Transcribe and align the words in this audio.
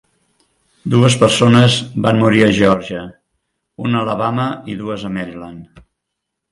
Dues 0.93 1.17
persones 1.23 1.75
van 2.07 2.21
morir 2.23 2.41
a 2.47 2.49
Geòrgia, 2.61 3.05
una 3.87 4.01
a 4.01 4.05
Alabama 4.09 4.51
i 4.75 4.81
dues 4.85 5.11
a 5.11 5.15
Maryland. 5.21 5.87